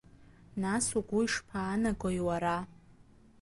[0.61, 2.57] Нас угәы ишԥаанагои уара?